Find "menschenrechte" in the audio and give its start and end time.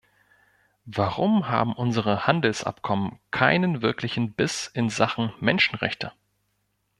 5.39-6.11